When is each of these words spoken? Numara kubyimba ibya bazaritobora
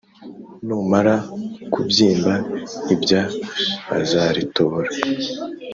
Numara 0.65 1.13
kubyimba 1.73 2.33
ibya 2.93 3.21
bazaritobora 3.89 4.89